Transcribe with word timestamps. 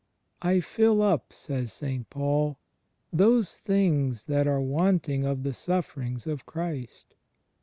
"I 0.41 0.61
fill 0.61 1.03
up," 1.03 1.31
says 1.31 1.71
St. 1.71 2.09
Paul, 2.09 2.57
"those 3.13 3.59
things 3.59 4.25
that 4.25 4.47
are 4.47 4.57
wanting^of 4.57 5.43
the 5.43 5.53
sufferings 5.53 6.25
of 6.25 6.43
Christ." 6.47 7.13